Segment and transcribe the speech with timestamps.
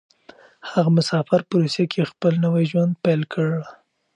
[0.69, 3.49] هغه مسافر په روسيه کې خپل نوی ژوند پيل کړ.